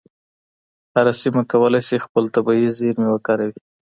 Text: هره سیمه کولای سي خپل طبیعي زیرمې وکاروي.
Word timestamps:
هره 0.95 1.13
سیمه 1.21 1.41
کولای 1.51 1.83
سي 1.89 1.97
خپل 2.05 2.23
طبیعي 2.35 2.67
زیرمې 2.77 3.07
وکاروي. 3.11 3.59